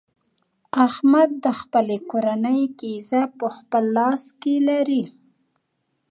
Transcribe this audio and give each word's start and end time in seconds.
احمد 0.87 1.29
د 1.43 1.45
خپلې 1.59 1.97
کورنۍ 2.11 2.61
قېزه 2.79 3.21
په 3.39 3.47
خپل 3.57 3.83
لاس 3.97 4.23
کې 4.41 4.55
لري. 4.69 5.03